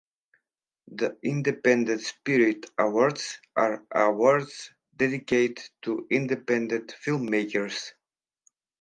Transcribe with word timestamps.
The 0.87 1.15
Independent 1.21 2.01
Spirit 2.01 2.65
Awards 2.75 3.37
are 3.55 3.85
awards 3.93 4.71
dedicated 4.97 5.69
to 5.83 6.07
independent 6.09 6.95
filmmakers. 7.05 7.91